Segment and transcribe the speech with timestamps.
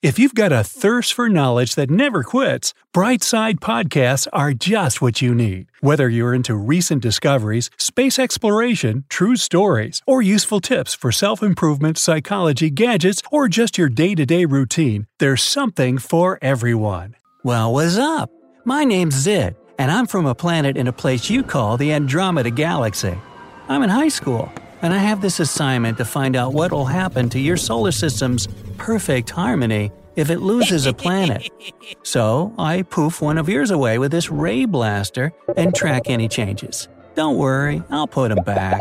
[0.00, 5.20] If you've got a thirst for knowledge that never quits, Brightside Podcasts are just what
[5.20, 5.72] you need.
[5.80, 11.98] Whether you're into recent discoveries, space exploration, true stories, or useful tips for self improvement,
[11.98, 17.16] psychology, gadgets, or just your day to day routine, there's something for everyone.
[17.42, 18.30] Well, what's up?
[18.64, 22.52] My name's Zid, and I'm from a planet in a place you call the Andromeda
[22.52, 23.18] Galaxy.
[23.68, 24.48] I'm in high school
[24.82, 28.46] and I have this assignment to find out what will happen to your solar system's
[28.76, 31.50] perfect harmony if it loses a planet.
[32.02, 36.88] So I poof one of yours away with this ray blaster and track any changes.
[37.14, 38.80] Don't worry, I'll put them back.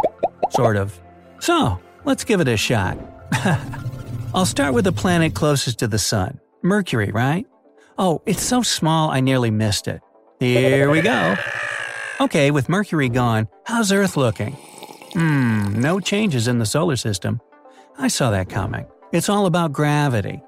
[0.52, 0.98] Sort of.
[1.39, 2.98] So, let's give it a shot.
[4.34, 7.45] I'll start with the planet closest to the Sun Mercury, right?
[7.98, 10.02] Oh, it's so small I nearly missed it.
[10.39, 11.36] Here we go.
[12.20, 14.58] Okay, with Mercury gone, how's Earth looking?
[15.18, 17.42] Hmm, no changes in the solar system.
[17.98, 18.86] I saw that coming.
[19.12, 20.44] It's all about gravity.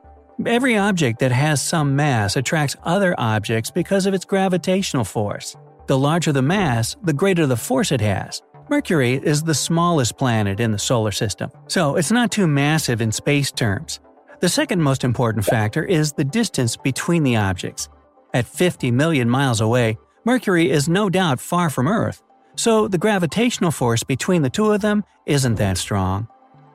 [0.45, 5.58] Every object that has some mass attracts other objects because of its gravitational force.
[5.88, 8.44] The larger the mass, the greater the force it has.
[8.70, 13.12] Mercury is the smallest planet in the solar system, so it's not too massive in
[13.12, 14.00] space terms.
[14.40, 17.90] The second most important factor is the distance between the objects.
[18.36, 22.22] At 50 million miles away, Mercury is no doubt far from Earth,
[22.60, 26.28] so the gravitational force between the two of them isn't that strong.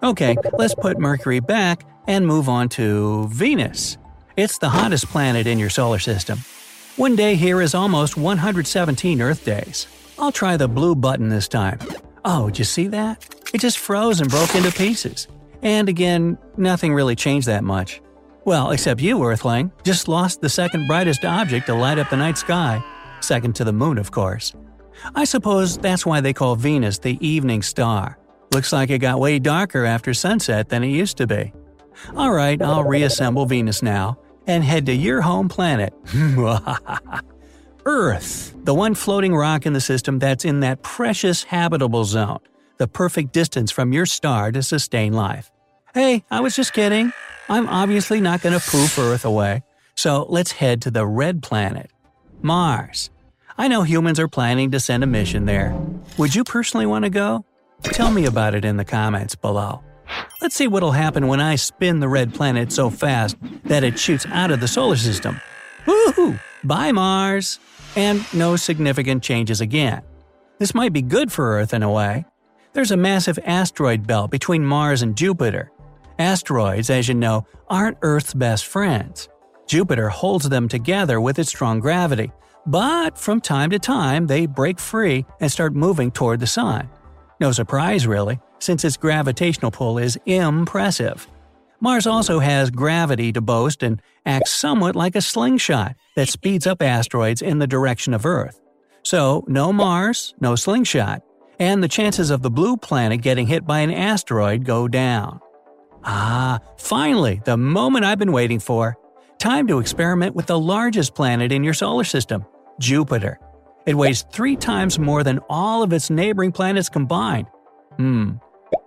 [0.02, 3.98] Okay, let's put Mercury back and move on to Venus.
[4.34, 6.38] It's the hottest planet in your solar system.
[6.96, 9.86] One day here is almost 117 Earth days.
[10.18, 11.78] I'll try the blue button this time.
[12.24, 13.22] Oh, did you see that?
[13.52, 15.28] It just froze and broke into pieces.
[15.60, 18.00] And again, nothing really changed that much.
[18.46, 22.38] Well, except you, Earthling, just lost the second brightest object to light up the night
[22.38, 22.82] sky.
[23.20, 24.54] Second to the moon, of course.
[25.14, 28.18] I suppose that's why they call Venus the evening star.
[28.52, 31.52] Looks like it got way darker after sunset than it used to be.
[32.14, 35.92] Alright, I'll reassemble Venus now and head to your home planet.
[37.86, 42.38] Earth, the one floating rock in the system that's in that precious habitable zone,
[42.78, 45.50] the perfect distance from your star to sustain life.
[45.92, 47.12] Hey, I was just kidding.
[47.48, 49.62] I'm obviously not going to poof Earth away.
[49.96, 51.90] So let's head to the red planet,
[52.42, 53.10] Mars.
[53.56, 55.76] I know humans are planning to send a mission there.
[56.18, 57.44] Would you personally want to go?
[57.82, 59.82] Tell me about it in the comments below.
[60.40, 64.26] Let's see what'll happen when I spin the red planet so fast that it shoots
[64.26, 65.40] out of the solar system.
[65.86, 66.40] Woohoo!
[66.64, 67.58] Bye, Mars!
[67.96, 70.02] And no significant changes again.
[70.58, 72.24] This might be good for Earth in a way.
[72.72, 75.70] There's a massive asteroid belt between Mars and Jupiter.
[76.18, 79.28] Asteroids, as you know, aren't Earth's best friends.
[79.66, 82.32] Jupiter holds them together with its strong gravity,
[82.66, 86.88] but from time to time, they break free and start moving toward the Sun.
[87.40, 91.26] No surprise, really, since its gravitational pull is impressive.
[91.80, 96.80] Mars also has gravity to boast and acts somewhat like a slingshot that speeds up
[96.80, 98.60] asteroids in the direction of Earth.
[99.02, 101.22] So, no Mars, no slingshot,
[101.58, 105.40] and the chances of the blue planet getting hit by an asteroid go down.
[106.04, 108.96] Ah, finally, the moment I've been waiting for.
[109.38, 112.46] Time to experiment with the largest planet in your solar system,
[112.78, 113.38] Jupiter.
[113.86, 117.46] It weighs three times more than all of its neighboring planets combined.
[117.98, 118.32] Hmm,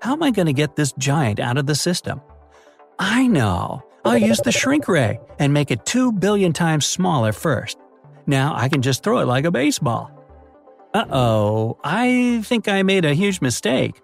[0.01, 2.21] how am I going to get this giant out of the system?
[2.99, 3.83] I know.
[4.03, 7.77] I'll use the shrink ray and make it 2 billion times smaller first.
[8.25, 10.11] Now I can just throw it like a baseball.
[10.93, 14.01] Uh oh, I think I made a huge mistake.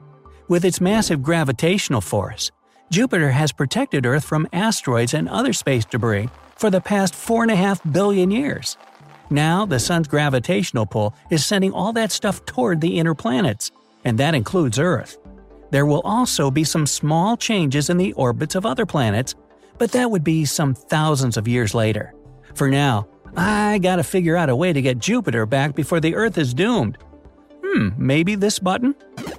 [0.49, 2.51] With its massive gravitational force,
[2.91, 8.29] Jupiter has protected Earth from asteroids and other space debris for the past 4.5 billion
[8.29, 8.77] years.
[9.33, 13.71] Now, the sun's gravitational pull is sending all that stuff toward the inner planets,
[14.05, 15.17] and that includes Earth.
[15.71, 19.33] There will also be some small changes in the orbits of other planets,
[19.79, 22.13] but that would be some thousands of years later.
[22.53, 26.37] For now, I gotta figure out a way to get Jupiter back before the Earth
[26.37, 26.99] is doomed.
[27.65, 28.93] Hmm, maybe this button?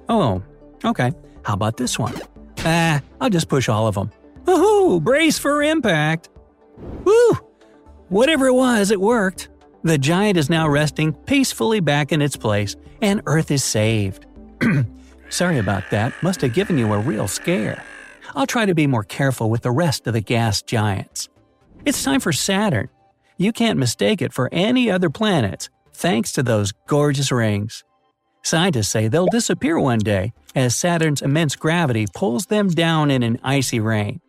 [0.08, 0.43] Oh,
[0.85, 1.12] okay.
[1.44, 2.20] How about this one?
[2.64, 4.11] Ah, I'll just push all of them.
[4.43, 5.00] Woohoo!
[5.00, 6.31] Brace for impact!
[7.05, 7.38] Woo!
[8.08, 9.50] Whatever it was, it worked.
[9.84, 14.25] The giant is now resting peacefully back in its place, and Earth is saved.
[15.28, 17.84] Sorry about that, must have given you a real scare.
[18.34, 21.28] I'll try to be more careful with the rest of the gas giants.
[21.84, 22.88] It's time for Saturn.
[23.36, 27.84] You can't mistake it for any other planets, thanks to those gorgeous rings.
[28.42, 33.38] Scientists say they'll disappear one day as Saturn's immense gravity pulls them down in an
[33.44, 34.22] icy rain.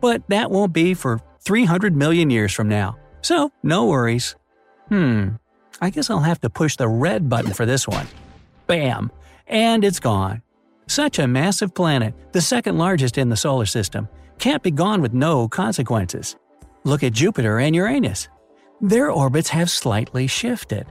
[0.00, 4.36] But that won't be for 300 million years from now, so no worries.
[4.90, 5.28] Hmm,
[5.80, 8.06] I guess I'll have to push the red button for this one.
[8.66, 9.10] Bam!
[9.46, 10.42] And it's gone.
[10.88, 14.08] Such a massive planet, the second largest in the solar system,
[14.38, 16.36] can't be gone with no consequences.
[16.82, 18.28] Look at Jupiter and Uranus.
[18.80, 20.86] Their orbits have slightly shifted.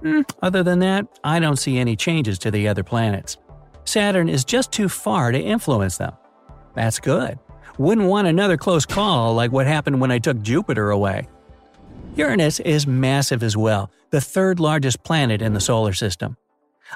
[0.00, 3.36] Mm, other than that, I don't see any changes to the other planets.
[3.84, 6.12] Saturn is just too far to influence them.
[6.74, 7.38] That's good.
[7.76, 11.28] Wouldn't want another close call like what happened when I took Jupiter away.
[12.14, 16.36] Uranus is massive as well, the third largest planet in the solar system.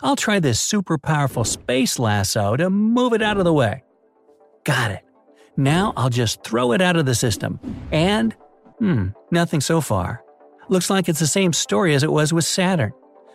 [0.03, 3.83] I'll try this super powerful space lasso to move it out of the way.
[4.65, 5.03] Got it.
[5.57, 7.59] Now I'll just throw it out of the system.
[7.91, 8.35] And,
[8.79, 10.23] hmm, nothing so far.
[10.69, 12.93] Looks like it's the same story as it was with Saturn.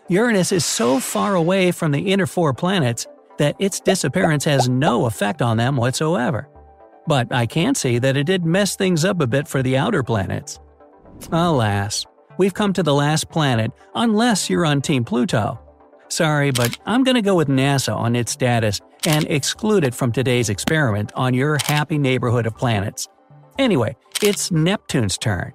[0.07, 3.07] Uranus is so far away from the inner four planets
[3.39, 6.47] that its disappearance has no effect on them whatsoever.
[7.07, 10.03] But I can see that it did mess things up a bit for the outer
[10.03, 10.59] planets.
[11.31, 12.05] Alas,
[12.37, 15.59] we've come to the last planet, unless you're on Team Pluto.
[16.07, 20.49] Sorry, but I'm gonna go with NASA on its status and exclude it from today's
[20.49, 23.07] experiment on your happy neighborhood of planets.
[23.57, 25.53] Anyway, it's Neptune's turn.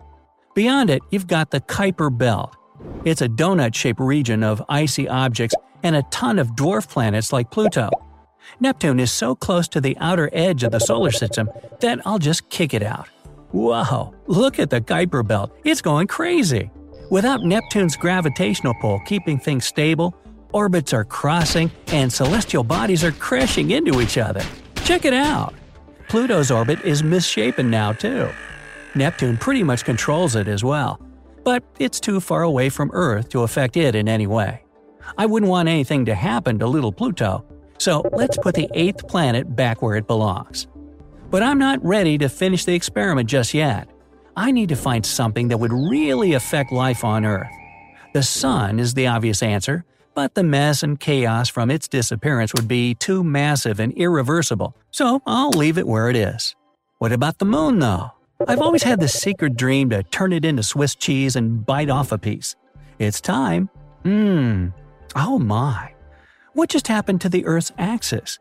[0.54, 2.56] Beyond it, you've got the Kuiper Belt.
[3.04, 7.50] It's a donut shaped region of icy objects and a ton of dwarf planets like
[7.50, 7.90] Pluto.
[8.60, 12.48] Neptune is so close to the outer edge of the solar system that I'll just
[12.48, 13.08] kick it out.
[13.56, 16.70] Whoa, look at the Kuiper Belt, it's going crazy!
[17.10, 20.14] Without Neptune's gravitational pull keeping things stable,
[20.52, 24.42] orbits are crossing and celestial bodies are crashing into each other.
[24.84, 25.54] Check it out!
[26.06, 28.28] Pluto's orbit is misshapen now, too.
[28.94, 31.00] Neptune pretty much controls it as well,
[31.42, 34.62] but it's too far away from Earth to affect it in any way.
[35.16, 37.42] I wouldn't want anything to happen to little Pluto,
[37.78, 40.66] so let's put the eighth planet back where it belongs.
[41.30, 43.88] But I'm not ready to finish the experiment just yet.
[44.36, 47.50] I need to find something that would really affect life on Earth.
[48.14, 49.84] The Sun is the obvious answer,
[50.14, 55.20] but the mess and chaos from its disappearance would be too massive and irreversible, so
[55.26, 56.54] I'll leave it where it is.
[56.98, 58.12] What about the Moon, though?
[58.46, 62.12] I've always had this secret dream to turn it into Swiss cheese and bite off
[62.12, 62.54] a piece.
[62.98, 63.68] It's time.
[64.04, 64.72] Mmm.
[65.14, 65.92] Oh my.
[66.52, 68.38] What just happened to the Earth's axis?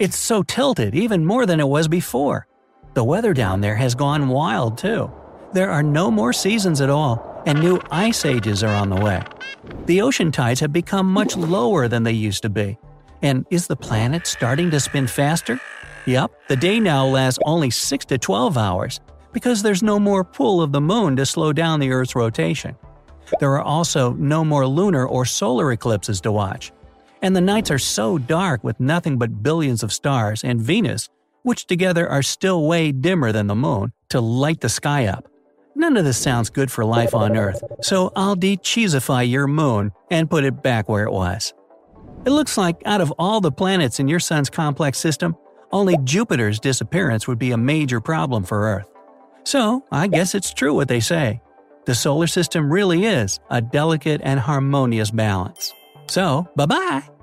[0.00, 2.48] It's so tilted, even more than it was before.
[2.94, 5.08] The weather down there has gone wild, too.
[5.52, 9.22] There are no more seasons at all, and new ice ages are on the way.
[9.86, 12.76] The ocean tides have become much lower than they used to be.
[13.22, 15.60] And is the planet starting to spin faster?
[16.06, 19.00] Yep, the day now lasts only 6 to 12 hours,
[19.32, 22.74] because there's no more pull of the moon to slow down the Earth's rotation.
[23.38, 26.72] There are also no more lunar or solar eclipses to watch.
[27.24, 31.08] And the nights are so dark with nothing but billions of stars and Venus,
[31.42, 35.26] which together are still way dimmer than the moon, to light the sky up.
[35.74, 40.28] None of this sounds good for life on Earth, so I'll de-cheesify your moon and
[40.28, 41.54] put it back where it was.
[42.26, 45.34] It looks like out of all the planets in your sun's complex system,
[45.72, 48.86] only Jupiter's disappearance would be a major problem for Earth.
[49.44, 51.40] So, I guess it's true what they say.
[51.86, 55.72] The solar system really is a delicate and harmonious balance.
[56.06, 57.13] So, bye bye!